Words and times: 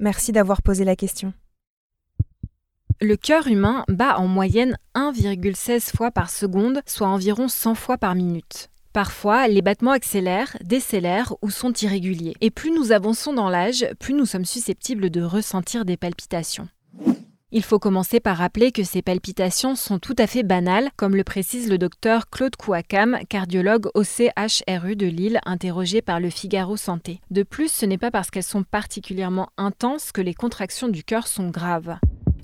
Merci 0.00 0.32
d'avoir 0.32 0.62
posé 0.62 0.84
la 0.84 0.96
question. 0.96 1.34
Le 3.02 3.16
cœur 3.16 3.48
humain 3.48 3.84
bat 3.88 4.18
en 4.18 4.26
moyenne 4.26 4.78
1,16 4.94 5.94
fois 5.94 6.10
par 6.10 6.30
seconde, 6.30 6.80
soit 6.86 7.06
environ 7.06 7.48
100 7.48 7.74
fois 7.74 7.98
par 7.98 8.14
minute. 8.14 8.70
Parfois, 8.94 9.46
les 9.46 9.60
battements 9.60 9.90
accélèrent, 9.90 10.56
décélèrent 10.64 11.34
ou 11.42 11.50
sont 11.50 11.74
irréguliers. 11.74 12.34
Et 12.40 12.50
plus 12.50 12.70
nous 12.70 12.92
avançons 12.92 13.34
dans 13.34 13.50
l'âge, 13.50 13.86
plus 13.98 14.14
nous 14.14 14.24
sommes 14.24 14.46
susceptibles 14.46 15.10
de 15.10 15.20
ressentir 15.20 15.84
des 15.84 15.98
palpitations. 15.98 16.68
Il 17.52 17.64
faut 17.64 17.80
commencer 17.80 18.20
par 18.20 18.36
rappeler 18.36 18.70
que 18.70 18.84
ces 18.84 19.02
palpitations 19.02 19.74
sont 19.74 19.98
tout 19.98 20.14
à 20.18 20.28
fait 20.28 20.44
banales, 20.44 20.90
comme 20.96 21.16
le 21.16 21.24
précise 21.24 21.68
le 21.68 21.78
docteur 21.78 22.30
Claude 22.30 22.54
Kouakam, 22.54 23.18
cardiologue 23.28 23.88
au 23.94 24.04
CHRU 24.04 24.94
de 24.94 25.06
Lille, 25.06 25.40
interrogé 25.44 26.00
par 26.00 26.20
le 26.20 26.30
Figaro 26.30 26.76
Santé. 26.76 27.20
De 27.32 27.42
plus, 27.42 27.66
ce 27.72 27.86
n'est 27.86 27.98
pas 27.98 28.12
parce 28.12 28.30
qu'elles 28.30 28.44
sont 28.44 28.62
particulièrement 28.62 29.48
intenses 29.56 30.12
que 30.12 30.20
les 30.20 30.34
contractions 30.34 30.86
du 30.86 31.02
cœur 31.02 31.26
sont 31.26 31.50
graves. 31.50 31.96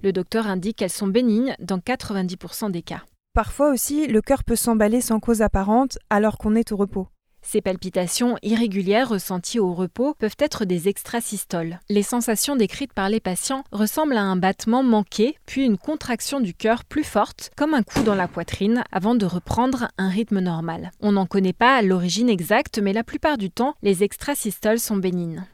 Le 0.03 0.12
docteur 0.12 0.49
indique 0.49 0.79
qu'elles 0.79 0.91
sont 0.91 1.07
bénignes 1.07 1.55
dans 1.61 1.79
90% 1.79 2.73
des 2.73 2.83
cas. 2.83 3.03
Parfois 3.33 3.71
aussi, 3.71 4.09
le 4.09 4.21
cœur 4.21 4.43
peut 4.43 4.57
s'emballer 4.57 5.01
sans 5.01 5.21
cause 5.21 5.41
apparente 5.41 5.99
alors 6.11 6.37
qu'on 6.37 6.57
est 6.57 6.73
au 6.73 6.77
repos. 6.77 7.07
Ces 7.48 7.61
palpitations 7.61 8.36
irrégulières 8.42 9.08
ressenties 9.08 9.61
au 9.61 9.72
repos 9.72 10.14
peuvent 10.14 10.34
être 10.41 10.64
des 10.64 10.89
extrasystoles. 10.89 11.78
Les 11.88 12.03
sensations 12.03 12.56
décrites 12.56 12.92
par 12.92 13.08
les 13.08 13.20
patients 13.20 13.62
ressemblent 13.70 14.16
à 14.16 14.22
un 14.22 14.34
battement 14.34 14.83
manqué, 14.83 15.36
puis 15.47 15.64
une 15.64 15.78
contraction 15.78 16.41
du 16.41 16.55
cœur 16.55 16.84
plus 16.84 17.05
forte, 17.05 17.53
comme 17.56 17.72
un 17.72 17.84
coup 17.84 18.03
dans 18.03 18.16
la 18.16 18.27
poitrine, 18.27 18.83
avant 18.91 19.14
de 19.14 19.27
reprendre 19.27 19.86
un 19.97 20.08
rythme 20.08 20.41
normal. 20.41 20.91
On 21.00 21.12
n'en 21.12 21.27
connaît 21.27 21.53
pas 21.53 21.83
l'origine 21.83 22.28
exacte, 22.28 22.80
mais 22.80 22.92
la 22.92 23.05
plupart 23.05 23.38
du 23.38 23.48
temps, 23.48 23.77
les 23.81 24.03
extrasystoles 24.03 24.81
sont 24.81 24.97
bénignes. 24.97 25.44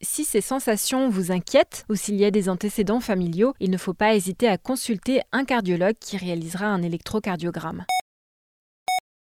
Si 0.00 0.24
ces 0.24 0.40
sensations 0.40 1.10
vous 1.10 1.32
inquiètent 1.32 1.84
ou 1.90 1.96
s'il 1.96 2.14
y 2.14 2.24
a 2.24 2.30
des 2.30 2.48
antécédents 2.48 3.00
familiaux, 3.00 3.52
il 3.60 3.70
ne 3.70 3.76
faut 3.76 3.92
pas 3.92 4.14
hésiter 4.14 4.48
à 4.48 4.56
consulter 4.56 5.20
un 5.32 5.44
cardiologue 5.44 5.98
qui 6.00 6.16
réalisera 6.16 6.64
un 6.64 6.80
électrocardiogramme. 6.80 7.84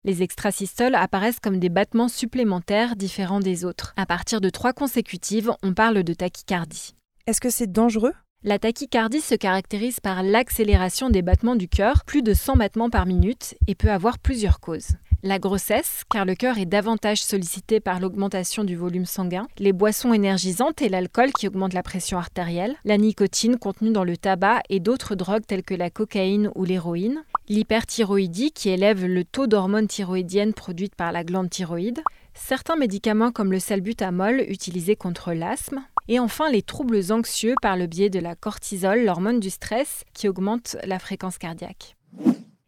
Les 0.05 0.25
extrasystoles 0.25 0.97
apparaissent 0.97 1.39
comme 1.39 1.61
des 1.61 1.69
battements 1.69 2.09
supplémentaires 2.09 2.97
différents 2.97 3.39
des 3.39 3.65
autres. 3.65 3.95
À 3.97 4.05
partir 4.05 4.41
de 4.41 4.51
trois 4.51 4.73
consécutives, 4.73 5.53
on 5.63 5.75
parle 5.75 6.03
de 6.03 6.13
tachycardie. 6.13 6.97
Est-ce 7.29 7.41
que 7.41 7.51
c'est 7.51 7.71
dangereux? 7.71 8.12
La 8.43 8.59
tachycardie 8.59 9.21
se 9.21 9.37
caractérise 9.37 10.01
par 10.01 10.25
l'accélération 10.25 11.09
des 11.09 11.23
battements 11.23 11.55
du 11.55 11.69
cœur, 11.69 12.03
plus 12.05 12.23
de 12.23 12.35
100 12.35 12.57
battements 12.57 12.91
par 12.91 13.07
minute, 13.07 13.55
et 13.69 13.77
peut 13.77 13.93
avoir 13.93 14.19
plusieurs 14.19 14.59
causes. 14.59 14.97
La 15.23 15.39
grossesse, 15.39 16.03
car 16.11 16.25
le 16.25 16.35
cœur 16.35 16.59
est 16.59 16.67
davantage 16.67 17.23
sollicité 17.23 17.79
par 17.79 18.01
l'augmentation 18.01 18.65
du 18.65 18.75
volume 18.75 19.07
sanguin, 19.07 19.47
les 19.59 19.73
boissons 19.73 20.12
énergisantes 20.12 20.83
et 20.83 20.89
l'alcool 20.89 21.31
qui 21.31 21.47
augmentent 21.47 21.75
la 21.75 21.85
pression 21.85 22.19
artérielle, 22.19 22.75
la 22.85 22.99
nicotine 22.99 23.57
contenue 23.57 23.93
dans 23.93 24.03
le 24.03 24.17
tabac 24.17 24.62
et 24.69 24.81
d'autres 24.81 25.15
drogues 25.15 25.47
telles 25.47 25.62
que 25.62 25.77
la 25.77 25.91
cocaïne 25.91 26.51
ou 26.57 26.65
l'héroïne, 26.65 27.23
l'hyperthyroïdie 27.49 28.53
qui 28.53 28.71
élève 28.71 29.05
le 29.05 29.25
taux 29.25 29.47
d'hormones 29.47 29.89
thyroïdiennes 29.89 30.55
produites 30.55 30.95
par 30.95 31.13
la 31.13 31.25
glande 31.25 31.51
thyroïde, 31.51 32.03
certains 32.35 32.77
médicaments 32.77 33.33
comme 33.33 33.53
le 33.53 33.59
salbutamol 33.59 34.45
utilisé 34.49 34.97
contre 34.97 35.33
l'asthme, 35.33 35.85
et 36.09 36.19
enfin 36.19 36.51
les 36.51 36.63
troubles 36.63 37.13
anxieux 37.13 37.55
par 37.63 37.77
le 37.77 37.87
biais 37.87 38.11
de 38.11 38.19
la 38.19 38.35
cortisol, 38.35 39.05
l'hormone 39.05 39.41
du 39.41 39.51
stress, 39.51 40.05
qui 40.15 40.29
augmente 40.29 40.77
la 40.85 40.99
fréquence 40.99 41.39
cardiaque. 41.39 41.97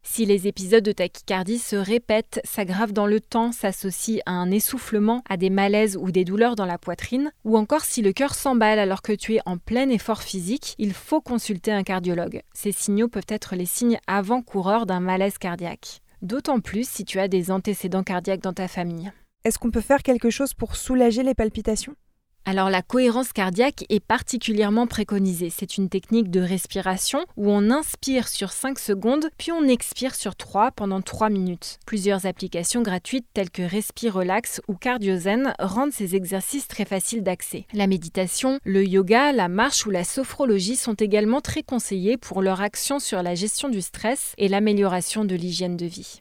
Si 0.07 0.27
les 0.27 0.47
épisodes 0.47 0.85
de 0.85 0.93
tachycardie 0.93 1.59
se 1.59 1.75
répètent, 1.75 2.41
s'aggravent 2.45 2.93
dans 2.93 3.07
le 3.07 3.21
temps, 3.21 3.53
s'associent 3.53 4.21
à 4.27 4.33
un 4.33 4.51
essoufflement, 4.51 5.23
à 5.29 5.37
des 5.37 5.51
malaises 5.51 5.97
ou 5.97 6.13
des 6.13 6.25
douleurs 6.25 6.57
dans 6.57 6.67
la 6.67 6.79
poitrine, 6.79 7.33
ou 7.45 7.57
encore 7.57 7.85
si 7.85 8.03
le 8.03 8.13
cœur 8.13 8.35
s'emballe 8.35 8.79
alors 8.79 9.03
que 9.03 9.13
tu 9.13 9.35
es 9.35 9.41
en 9.47 9.57
plein 9.57 9.89
effort 9.89 10.23
physique, 10.23 10.75
il 10.79 10.93
faut 10.93 11.21
consulter 11.21 11.73
un 11.73 11.83
cardiologue. 11.83 12.43
Ces 12.53 12.71
signaux 12.71 13.09
peuvent 13.09 13.25
être 13.29 13.57
les 13.57 13.67
signes 13.67 13.99
avant-coureurs 14.07 14.87
d'un 14.87 15.01
malaise 15.01 15.39
cardiaque. 15.39 16.03
D'autant 16.23 16.61
plus 16.61 16.89
si 16.89 17.05
tu 17.05 17.19
as 17.19 17.27
des 17.27 17.51
antécédents 17.51 18.05
cardiaques 18.05 18.43
dans 18.43 18.53
ta 18.53 18.69
famille. 18.69 19.11
Est-ce 19.45 19.59
qu'on 19.59 19.71
peut 19.71 19.81
faire 19.81 20.03
quelque 20.03 20.31
chose 20.31 20.55
pour 20.55 20.77
soulager 20.77 21.23
les 21.23 21.35
palpitations? 21.35 21.97
Alors 22.45 22.71
la 22.71 22.83
cohérence 22.83 23.33
cardiaque 23.33 23.85
est 23.89 24.05
particulièrement 24.05 24.87
préconisée. 24.87 25.51
C'est 25.51 25.77
une 25.77 25.89
technique 25.89 26.31
de 26.31 26.41
respiration 26.41 27.21
où 27.37 27.51
on 27.51 27.71
inspire 27.71 28.29
sur 28.29 28.53
5 28.53 28.79
secondes, 28.79 29.31
puis 29.39 29.53
on 29.53 29.67
expire 29.67 30.15
sur 30.15 30.37
3 30.37 30.71
pendant 30.73 31.01
3 31.01 31.31
minutes. 31.31 31.79
Plusieurs 31.87 32.27
applications 32.27 32.83
gratuites 32.83 33.27
telles 33.33 33.51
que 33.51 33.63
Respirelax 33.63 34.61
ou 34.69 34.75
Cardiozen 34.75 35.55
rendent 35.59 35.93
ces 35.93 36.17
exercices 36.17 36.69
très 36.69 36.85
faciles 36.85 37.23
d'accès. 37.23 37.67
La 37.73 37.87
méditation, 37.87 38.59
le 38.65 38.85
yoga, 38.85 39.33
la 39.33 39.49
marche 39.49 39.87
ou 39.87 39.91
la 39.91 40.05
sophrologie 40.05 40.77
sont 40.77 40.95
également 40.95 41.41
très 41.41 41.63
conseillés 41.63 42.17
pour 42.17 42.43
leur 42.43 42.61
action 42.61 42.99
sur 42.99 43.23
la 43.23 43.35
gestion 43.35 43.69
du 43.69 43.81
stress 43.81 44.35
et 44.39 44.49
l'amélioration 44.49 45.25
de 45.25 45.35
l'hygiène 45.35 45.77
de 45.77 45.87
vie. 45.87 46.21